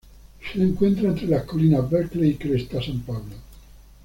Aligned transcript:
Se 0.51 0.59
encuentra 0.59 1.09
entre 1.09 1.27
las 1.27 1.43
Colinas 1.43 1.87
Berkeley 1.87 2.31
y 2.31 2.35
Cresta 2.35 2.81
San 2.81 3.01
Pablo. 3.01 3.35